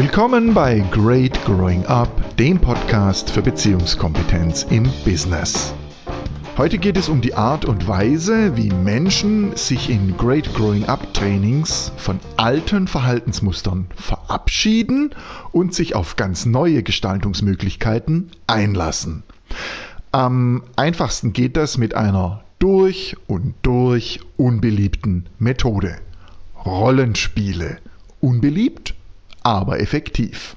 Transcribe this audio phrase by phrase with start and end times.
[0.00, 5.74] Willkommen bei Great Growing Up, dem Podcast für Beziehungskompetenz im Business.
[6.56, 11.12] Heute geht es um die Art und Weise, wie Menschen sich in Great Growing Up
[11.14, 15.16] Trainings von alten Verhaltensmustern verabschieden
[15.50, 19.24] und sich auf ganz neue Gestaltungsmöglichkeiten einlassen.
[20.12, 25.96] Am einfachsten geht das mit einer durch und durch unbeliebten Methode.
[26.64, 27.78] Rollenspiele.
[28.20, 28.94] Unbeliebt?
[29.42, 30.56] Aber effektiv.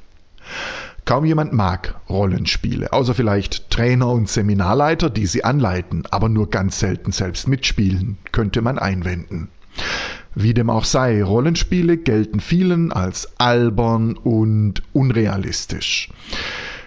[1.05, 6.80] Kaum jemand mag Rollenspiele, außer vielleicht Trainer und Seminarleiter, die sie anleiten, aber nur ganz
[6.80, 9.49] selten selbst mitspielen, könnte man einwenden.
[10.35, 16.09] Wie dem auch sei, Rollenspiele gelten vielen als albern und unrealistisch.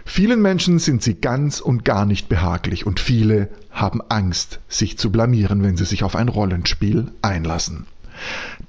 [0.07, 5.11] Vielen Menschen sind sie ganz und gar nicht behaglich und viele haben Angst, sich zu
[5.11, 7.87] blamieren, wenn sie sich auf ein Rollenspiel einlassen.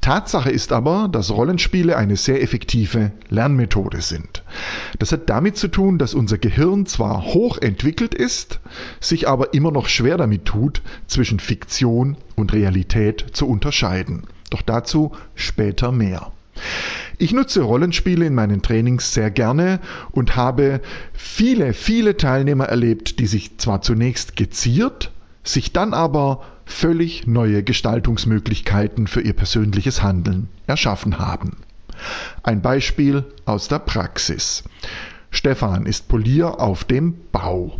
[0.01, 4.43] Tatsache ist aber, dass Rollenspiele eine sehr effektive Lernmethode sind.
[4.99, 8.59] Das hat damit zu tun, dass unser Gehirn zwar hoch entwickelt ist,
[8.99, 14.23] sich aber immer noch schwer damit tut, zwischen Fiktion und Realität zu unterscheiden.
[14.49, 16.31] Doch dazu später mehr.
[17.17, 19.79] Ich nutze Rollenspiele in meinen Trainings sehr gerne
[20.11, 20.81] und habe
[21.13, 25.11] viele, viele Teilnehmer erlebt, die sich zwar zunächst geziert,
[25.43, 31.57] sich dann aber völlig neue Gestaltungsmöglichkeiten für ihr persönliches Handeln erschaffen haben.
[32.43, 34.63] Ein Beispiel aus der Praxis.
[35.31, 37.79] Stefan ist Polier auf dem Bau.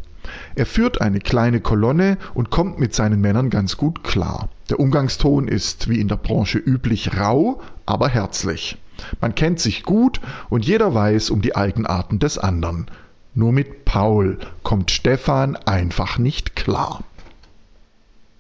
[0.56, 4.50] Er führt eine kleine Kolonne und kommt mit seinen Männern ganz gut klar.
[4.70, 8.78] Der Umgangston ist wie in der Branche üblich rau, aber herzlich.
[9.22, 12.88] Man kennt sich gut und jeder weiß um die Eigenarten des anderen.
[13.34, 17.04] Nur mit Paul kommt Stefan einfach nicht klar.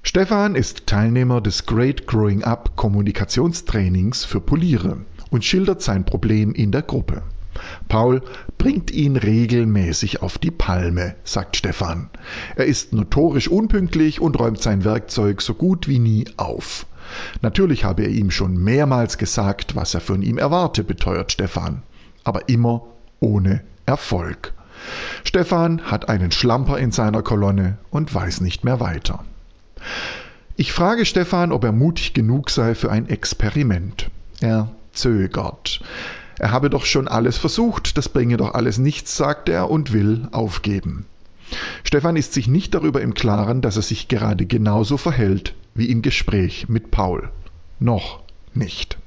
[0.08, 4.98] Stefan ist Teilnehmer des Great Growing Up Kommunikationstrainings für Poliere
[5.32, 7.24] und schildert sein Problem in der Gruppe.
[7.88, 8.22] Paul
[8.60, 12.12] bringt ihn regelmäßig auf die Palme, sagt Stefan.
[12.56, 16.86] Er ist notorisch unpünktlich und räumt sein Werkzeug so gut wie nie auf.
[17.42, 21.82] Natürlich habe er ihm schon mehrmals gesagt, was er von ihm erwarte, beteuert Stefan,
[22.24, 22.84] aber immer
[23.20, 24.54] ohne Erfolg.
[25.24, 29.26] Stefan hat einen Schlamper in seiner Kolonne und weiß nicht mehr weiter.
[30.58, 34.10] Ich frage Stefan, ob er mutig genug sei für ein Experiment.
[34.42, 35.82] Er zögert.
[36.40, 40.28] Er habe doch schon alles versucht, das bringe doch alles nichts, sagt er und will
[40.32, 41.06] aufgeben.
[41.84, 46.02] Stefan ist sich nicht darüber im Klaren, dass er sich gerade genauso verhält wie im
[46.02, 47.30] Gespräch mit Paul.
[47.80, 48.22] Noch
[48.54, 48.98] nicht.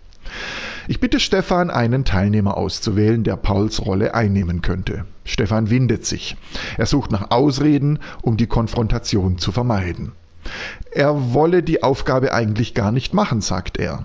[0.86, 5.04] Ich bitte Stefan, einen Teilnehmer auszuwählen, der Pauls Rolle einnehmen könnte.
[5.24, 6.36] Stefan windet sich.
[6.76, 10.12] Er sucht nach Ausreden, um die Konfrontation zu vermeiden.
[10.90, 14.04] Er wolle die Aufgabe eigentlich gar nicht machen, sagt er.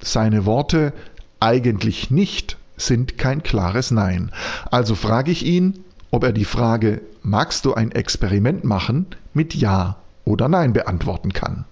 [0.00, 0.92] Seine Worte
[1.40, 4.30] eigentlich nicht sind kein klares Nein.
[4.70, 9.96] Also frage ich ihn, ob er die Frage Magst du ein Experiment machen mit Ja
[10.24, 11.64] oder Nein beantworten kann.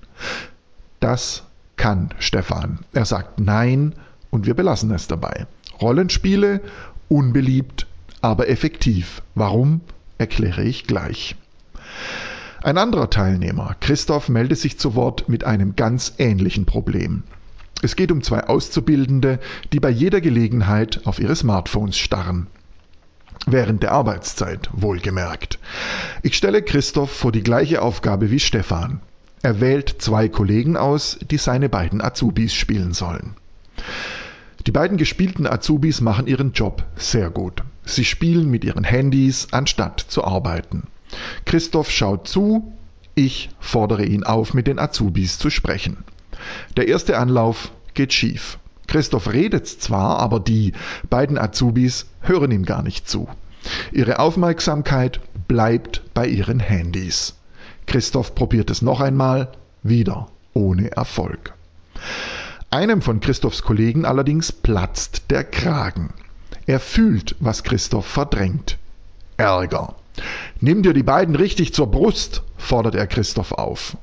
[0.98, 1.44] Das
[1.76, 2.80] kann Stefan.
[2.92, 3.94] Er sagt Nein
[4.30, 5.46] und wir belassen es dabei.
[5.80, 6.60] Rollenspiele
[7.08, 7.86] unbeliebt,
[8.20, 9.22] aber effektiv.
[9.34, 9.80] Warum,
[10.18, 11.36] erkläre ich gleich.
[12.64, 17.22] Ein anderer Teilnehmer, Christoph, meldet sich zu Wort mit einem ganz ähnlichen Problem.
[17.82, 19.38] Es geht um zwei Auszubildende,
[19.74, 22.46] die bei jeder Gelegenheit auf ihre Smartphones starren.
[23.44, 25.58] Während der Arbeitszeit, wohlgemerkt.
[26.22, 29.02] Ich stelle Christoph vor die gleiche Aufgabe wie Stefan.
[29.42, 33.34] Er wählt zwei Kollegen aus, die seine beiden Azubis spielen sollen.
[34.66, 37.62] Die beiden gespielten Azubis machen ihren Job sehr gut.
[37.84, 40.84] Sie spielen mit ihren Handys, anstatt zu arbeiten.
[41.44, 42.72] Christoph schaut zu,
[43.14, 45.98] ich fordere ihn auf, mit den Azubis zu sprechen.
[46.76, 48.58] Der erste Anlauf geht schief.
[48.86, 50.72] Christoph redet zwar, aber die
[51.08, 53.28] beiden Azubis hören ihm gar nicht zu.
[53.92, 57.34] Ihre Aufmerksamkeit bleibt bei ihren Handys.
[57.86, 59.52] Christoph probiert es noch einmal,
[59.82, 61.54] wieder ohne Erfolg.
[62.70, 66.12] Einem von Christophs Kollegen allerdings platzt der Kragen.
[66.66, 68.78] Er fühlt, was Christoph verdrängt.
[69.36, 69.94] Ärger.
[70.60, 73.96] Nimm dir die beiden richtig zur Brust, fordert er Christoph auf.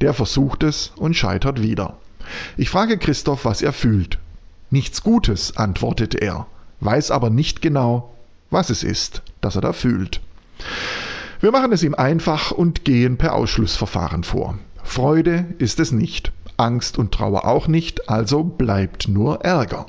[0.00, 1.98] Der versucht es und scheitert wieder.
[2.56, 4.18] Ich frage Christoph, was er fühlt.
[4.70, 6.46] Nichts Gutes, antwortet er,
[6.80, 8.14] weiß aber nicht genau,
[8.50, 10.20] was es ist, das er da fühlt.
[11.40, 14.58] Wir machen es ihm einfach und gehen per Ausschlussverfahren vor.
[14.82, 19.86] Freude ist es nicht, Angst und Trauer auch nicht, also bleibt nur Ärger.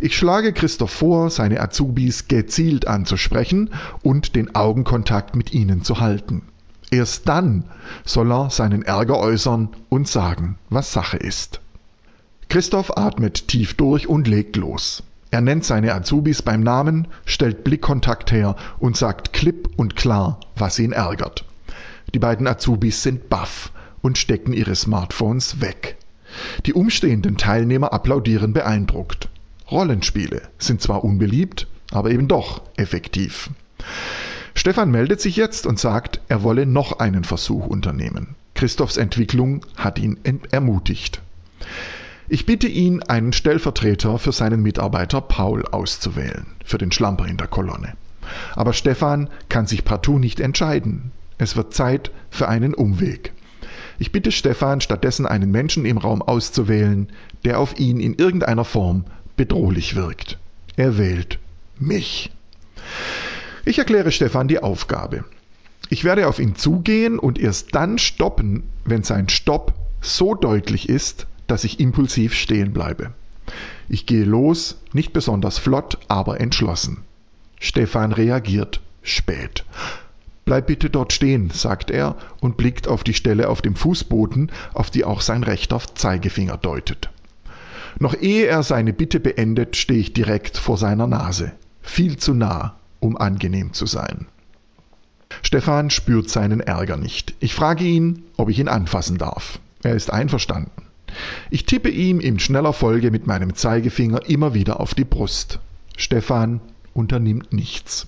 [0.00, 3.70] Ich schlage Christoph vor, seine Azubis gezielt anzusprechen
[4.02, 6.42] und den Augenkontakt mit ihnen zu halten.
[6.90, 7.64] Erst dann
[8.04, 11.60] soll er seinen Ärger äußern und sagen, was Sache ist.
[12.48, 15.02] Christoph atmet tief durch und legt los.
[15.30, 20.78] Er nennt seine Azubis beim Namen, stellt Blickkontakt her und sagt klipp und klar, was
[20.78, 21.44] ihn ärgert.
[22.14, 25.96] Die beiden Azubis sind baff und stecken ihre Smartphones weg.
[26.66, 29.28] Die umstehenden Teilnehmer applaudieren beeindruckt.
[29.70, 33.50] Rollenspiele sind zwar unbeliebt, aber eben doch effektiv.
[34.54, 38.34] Stefan meldet sich jetzt und sagt, er wolle noch einen Versuch unternehmen.
[38.54, 40.18] Christophs Entwicklung hat ihn
[40.50, 41.20] ermutigt.
[42.28, 47.48] Ich bitte ihn, einen Stellvertreter für seinen Mitarbeiter Paul auszuwählen, für den Schlamper in der
[47.48, 47.94] Kolonne.
[48.54, 51.12] Aber Stefan kann sich partout nicht entscheiden.
[51.36, 53.32] Es wird Zeit für einen Umweg.
[53.98, 57.08] Ich bitte Stefan, stattdessen einen Menschen im Raum auszuwählen,
[57.44, 59.04] der auf ihn in irgendeiner Form
[59.36, 60.38] bedrohlich wirkt.
[60.76, 61.38] Er wählt
[61.78, 62.30] mich.
[63.64, 65.24] Ich erkläre Stefan die Aufgabe.
[65.90, 71.26] Ich werde auf ihn zugehen und erst dann stoppen, wenn sein Stopp so deutlich ist,
[71.46, 73.12] dass ich impulsiv stehen bleibe.
[73.88, 77.04] Ich gehe los, nicht besonders flott, aber entschlossen.
[77.60, 79.64] Stefan reagiert spät.
[80.44, 84.90] Bleib bitte dort stehen, sagt er und blickt auf die Stelle auf dem Fußboden, auf
[84.90, 87.10] die auch sein rechter Zeigefinger deutet.
[87.98, 91.52] Noch ehe er seine Bitte beendet, stehe ich direkt vor seiner Nase,
[91.82, 94.26] viel zu nah, um angenehm zu sein.
[95.42, 97.34] Stefan spürt seinen Ärger nicht.
[97.40, 99.58] Ich frage ihn, ob ich ihn anfassen darf.
[99.82, 100.82] Er ist einverstanden.
[101.50, 105.60] Ich tippe ihm in schneller Folge mit meinem Zeigefinger immer wieder auf die Brust.
[105.96, 106.60] Stefan
[106.92, 108.06] unternimmt nichts.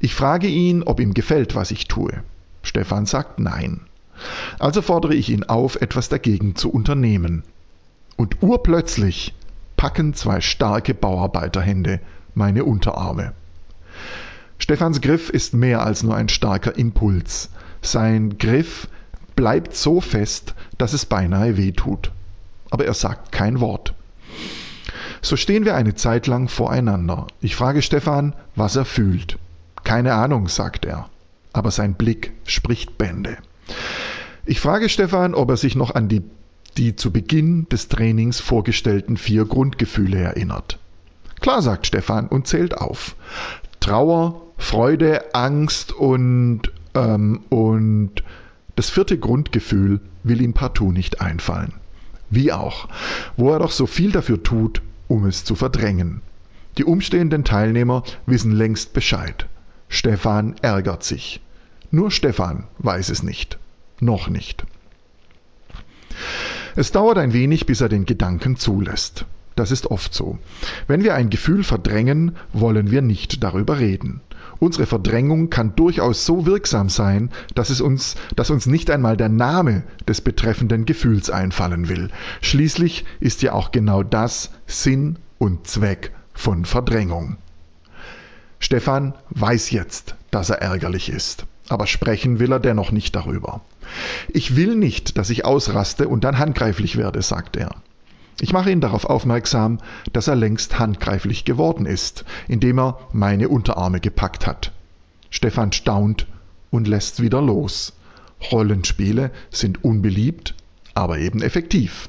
[0.00, 2.12] Ich frage ihn, ob ihm gefällt, was ich tue.
[2.62, 3.80] Stefan sagt nein.
[4.58, 7.42] Also fordere ich ihn auf, etwas dagegen zu unternehmen.
[8.16, 9.34] Und urplötzlich
[9.76, 12.00] packen zwei starke Bauarbeiterhände
[12.34, 13.32] meine Unterarme.
[14.58, 17.50] Stefans Griff ist mehr als nur ein starker Impuls.
[17.82, 18.88] Sein Griff
[19.36, 22.10] bleibt so fest, dass es beinahe weh tut.
[22.70, 23.94] Aber er sagt kein Wort.
[25.20, 27.26] So stehen wir eine Zeit lang voreinander.
[27.40, 29.38] Ich frage Stefan, was er fühlt.
[29.84, 31.08] Keine Ahnung, sagt er.
[31.52, 33.36] Aber sein Blick spricht Bände.
[34.44, 36.22] Ich frage Stefan, ob er sich noch an die,
[36.76, 40.78] die zu Beginn des Trainings vorgestellten vier Grundgefühle erinnert.
[41.40, 43.16] Klar, sagt Stefan und zählt auf.
[43.80, 46.62] Trauer, Freude, Angst und,
[46.94, 48.22] ähm, und
[48.74, 51.74] das vierte Grundgefühl will ihm partout nicht einfallen.
[52.30, 52.88] Wie auch,
[53.36, 56.20] wo er doch so viel dafür tut, um es zu verdrängen.
[56.78, 59.46] Die umstehenden Teilnehmer wissen längst Bescheid.
[59.88, 61.40] Stefan ärgert sich.
[61.90, 63.58] Nur Stefan weiß es nicht.
[64.00, 64.66] Noch nicht.
[66.76, 69.24] Es dauert ein wenig, bis er den Gedanken zulässt.
[69.54, 70.38] Das ist oft so.
[70.86, 74.20] Wenn wir ein Gefühl verdrängen, wollen wir nicht darüber reden.
[74.58, 79.30] Unsere Verdrängung kann durchaus so wirksam sein, dass es uns, dass uns nicht einmal der
[79.30, 82.10] Name des betreffenden Gefühls einfallen will.
[82.42, 87.38] Schließlich ist ja auch genau das Sinn und Zweck von Verdrängung.
[88.58, 93.60] Stefan weiß jetzt, dass er ärgerlich ist, aber sprechen will er dennoch nicht darüber.
[94.28, 97.76] Ich will nicht, dass ich ausraste und dann handgreiflich werde, sagt er.
[98.40, 99.78] Ich mache ihn darauf aufmerksam,
[100.12, 104.72] dass er längst handgreiflich geworden ist, indem er meine Unterarme gepackt hat.
[105.30, 106.26] Stefan staunt
[106.70, 107.94] und lässt wieder los.
[108.52, 110.54] Rollenspiele sind unbeliebt,
[110.94, 112.08] aber eben effektiv.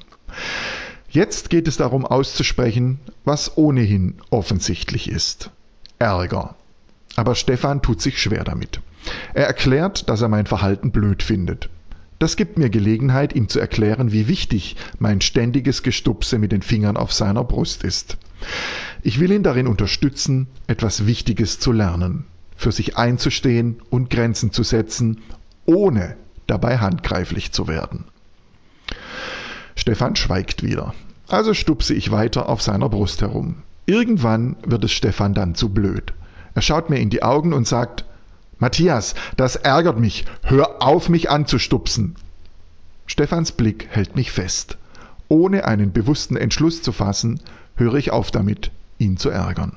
[1.09, 5.51] Jetzt geht es darum auszusprechen, was ohnehin offensichtlich ist.
[5.99, 6.55] Ärger.
[7.17, 8.79] Aber Stefan tut sich schwer damit.
[9.33, 11.69] Er erklärt, dass er mein Verhalten blöd findet.
[12.19, 16.95] Das gibt mir Gelegenheit, ihm zu erklären, wie wichtig mein ständiges Gestupse mit den Fingern
[16.95, 18.17] auf seiner Brust ist.
[19.01, 24.61] Ich will ihn darin unterstützen, etwas Wichtiges zu lernen, für sich einzustehen und Grenzen zu
[24.63, 25.21] setzen,
[25.65, 28.05] ohne dabei handgreiflich zu werden.
[29.75, 30.93] Stefan schweigt wieder.
[31.27, 33.63] Also stupse ich weiter auf seiner Brust herum.
[33.87, 36.13] Irgendwann wird es Stefan dann zu blöd.
[36.57, 38.03] Er schaut mir in die Augen und sagt,
[38.57, 40.25] Matthias, das ärgert mich.
[40.41, 42.15] Hör auf, mich anzustupsen.
[43.05, 44.79] Stefans Blick hält mich fest.
[45.27, 47.41] Ohne einen bewussten Entschluss zu fassen,
[47.75, 49.75] höre ich auf damit, ihn zu ärgern.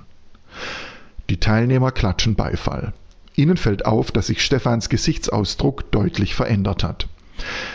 [1.28, 2.94] Die Teilnehmer klatschen Beifall.
[3.36, 7.08] Ihnen fällt auf, dass sich Stefans Gesichtsausdruck deutlich verändert hat.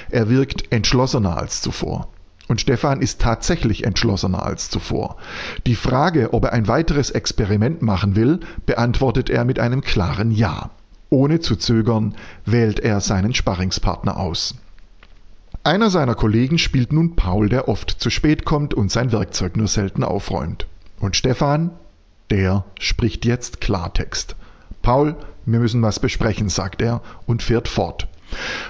[0.09, 2.07] Er wirkt entschlossener als zuvor.
[2.47, 5.17] Und Stefan ist tatsächlich entschlossener als zuvor.
[5.65, 10.69] Die Frage, ob er ein weiteres Experiment machen will, beantwortet er mit einem klaren Ja.
[11.09, 14.55] Ohne zu zögern wählt er seinen Sparringspartner aus.
[15.63, 19.67] Einer seiner Kollegen spielt nun Paul, der oft zu spät kommt und sein Werkzeug nur
[19.67, 20.67] selten aufräumt.
[20.99, 21.71] Und Stefan,
[22.29, 24.35] der spricht jetzt Klartext.
[24.83, 28.07] Paul, wir müssen was besprechen, sagt er und fährt fort.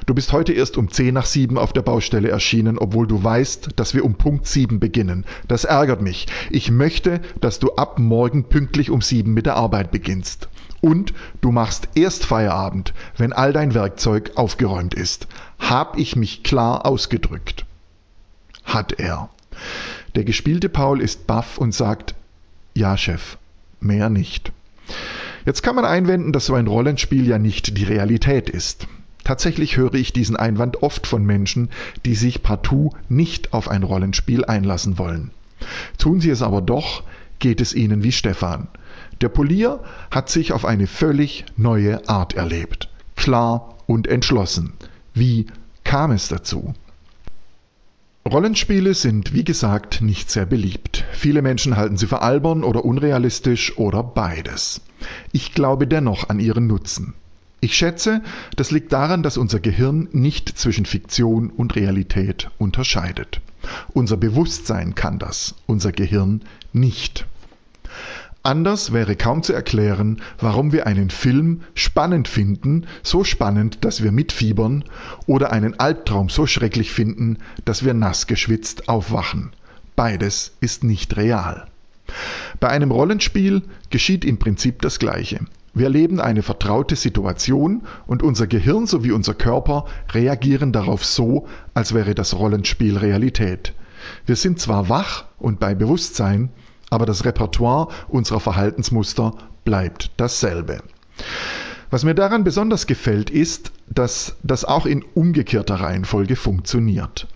[0.05, 3.69] Du bist heute erst um 10 nach 7 auf der Baustelle erschienen, obwohl du weißt,
[3.75, 5.25] dass wir um Punkt 7 beginnen.
[5.47, 6.27] Das ärgert mich.
[6.49, 10.49] Ich möchte, dass du ab morgen pünktlich um 7 mit der Arbeit beginnst.
[10.81, 15.27] Und du machst erst Feierabend, wenn all dein Werkzeug aufgeräumt ist.
[15.57, 17.65] Hab ich mich klar ausgedrückt?
[18.63, 19.29] Hat er.
[20.15, 22.13] Der gespielte Paul ist baff und sagt,
[22.75, 23.37] ja, Chef,
[23.79, 24.51] mehr nicht.
[25.45, 28.87] Jetzt kann man einwenden, dass so ein Rollenspiel ja nicht die Realität ist.
[29.25, 31.69] Tatsächlich höre ich diesen Einwand oft von Menschen,
[32.05, 35.31] die sich partout nicht auf ein Rollenspiel einlassen wollen.
[35.97, 37.03] Tun sie es aber doch,
[37.39, 38.67] geht es ihnen wie Stefan.
[39.21, 42.89] Der Polier hat sich auf eine völlig neue Art erlebt.
[43.15, 44.73] Klar und entschlossen.
[45.15, 45.47] Wie
[45.83, 46.75] kam es dazu?
[48.29, 51.03] Rollenspiele sind, wie gesagt, nicht sehr beliebt.
[51.13, 54.81] Viele Menschen halten sie für albern oder unrealistisch oder beides.
[55.31, 57.15] Ich glaube dennoch an ihren Nutzen.
[57.61, 58.21] Ich schätze,
[58.55, 63.41] das liegt daran, dass unser Gehirn nicht zwischen Fiktion und Realität unterscheidet.
[63.93, 66.41] Unser Bewusstsein kann das, unser Gehirn
[66.73, 67.25] nicht.
[68.43, 74.11] Anders wäre kaum zu erklären, warum wir einen Film spannend finden, so spannend, dass wir
[74.11, 74.83] mitfiebern,
[75.25, 79.51] oder einen Albtraum so schrecklich finden, dass wir nass geschwitzt aufwachen.
[79.95, 81.65] Beides ist nicht real.
[82.59, 85.39] Bei einem Rollenspiel geschieht im Prinzip das Gleiche.
[85.75, 91.93] Wir erleben eine vertraute Situation und unser Gehirn sowie unser Körper reagieren darauf so, als
[91.93, 93.73] wäre das Rollenspiel Realität.
[94.25, 96.49] Wir sind zwar wach und bei Bewusstsein,
[96.89, 99.33] aber das Repertoire unserer Verhaltensmuster
[99.65, 100.81] bleibt dasselbe.
[101.89, 107.27] Was mir daran besonders gefällt, ist, dass das auch in umgekehrter Reihenfolge funktioniert.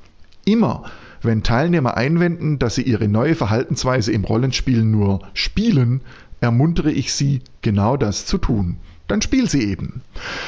[0.45, 0.83] Immer
[1.21, 6.01] wenn Teilnehmer einwenden, dass sie ihre neue Verhaltensweise im Rollenspiel nur spielen,
[6.41, 8.77] ermuntere ich sie, genau das zu tun.
[9.07, 10.01] Dann spiel sie eben.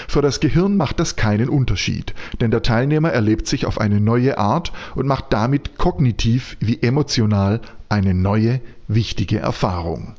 [0.08, 4.38] Für das Gehirn macht das keinen Unterschied, denn der Teilnehmer erlebt sich auf eine neue
[4.38, 10.14] Art und macht damit kognitiv wie emotional eine neue, wichtige Erfahrung.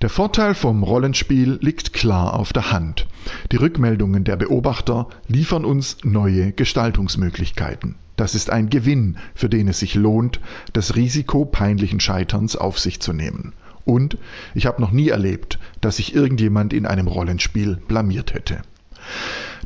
[0.00, 3.06] Der Vorteil vom Rollenspiel liegt klar auf der Hand.
[3.52, 7.94] Die Rückmeldungen der Beobachter liefern uns neue Gestaltungsmöglichkeiten.
[8.16, 10.40] Das ist ein Gewinn, für den es sich lohnt,
[10.72, 13.52] das Risiko peinlichen Scheiterns auf sich zu nehmen.
[13.84, 14.18] Und
[14.54, 18.62] ich habe noch nie erlebt, dass sich irgendjemand in einem Rollenspiel blamiert hätte.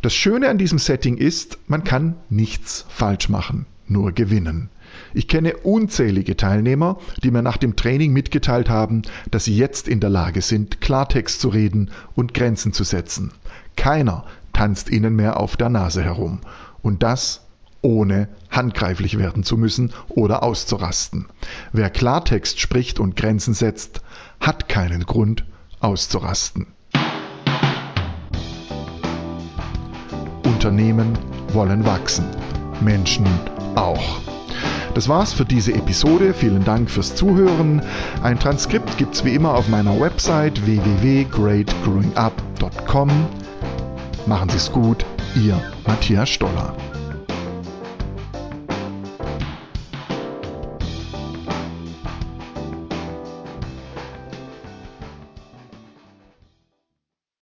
[0.02, 4.70] Das Schöne an diesem Setting ist, man kann nichts falsch machen, nur gewinnen.
[5.14, 10.00] Ich kenne unzählige Teilnehmer, die mir nach dem Training mitgeteilt haben, dass sie jetzt in
[10.00, 13.32] der Lage sind, Klartext zu reden und Grenzen zu setzen.
[13.76, 16.40] Keiner tanzt ihnen mehr auf der Nase herum.
[16.82, 17.42] Und das
[17.80, 21.26] ohne handgreiflich werden zu müssen oder auszurasten.
[21.72, 24.00] Wer Klartext spricht und Grenzen setzt,
[24.40, 25.44] hat keinen Grund
[25.80, 26.66] auszurasten.
[30.44, 31.16] Unternehmen
[31.52, 32.26] wollen wachsen,
[32.80, 33.26] Menschen
[33.76, 34.20] auch.
[34.94, 36.34] Das war's für diese Episode.
[36.34, 37.80] Vielen Dank fürs Zuhören.
[38.22, 43.10] Ein Transkript gibt's wie immer auf meiner Website www.greatgrowingup.com.
[44.26, 46.74] Machen Sie's gut, Ihr Matthias Stoller.